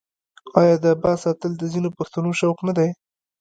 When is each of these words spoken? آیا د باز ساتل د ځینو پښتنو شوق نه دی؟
آیا 0.59 0.75
د 0.83 0.85
باز 1.01 1.17
ساتل 1.23 1.51
د 1.57 1.63
ځینو 1.73 1.89
پښتنو 1.97 2.29
شوق 2.39 2.57
نه 2.67 2.73
دی؟ 2.77 2.89